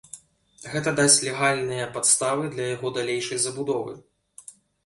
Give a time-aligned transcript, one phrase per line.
[0.75, 3.93] Гэта дасць легальныя падставы для яго далейшай забудовы.